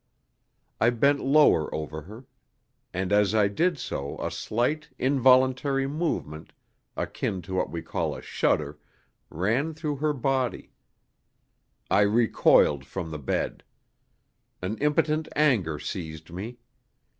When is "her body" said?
9.97-10.71